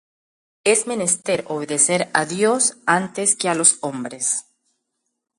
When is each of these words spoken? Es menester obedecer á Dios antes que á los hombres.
Es 0.71 0.81
menester 0.91 1.39
obedecer 1.55 2.01
á 2.19 2.25
Dios 2.35 2.63
antes 2.99 3.29
que 3.37 3.47
á 3.49 3.53
los 3.61 3.71
hombres. 3.87 4.25